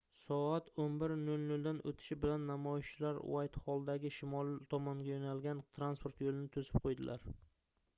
[0.21, 7.33] soat 11:00 dan oʻtishi bilan namoyishchilar uaytxolldagi shimol tomonga yoʻnalgan transport yoʻlini toʻsib qoʻydilar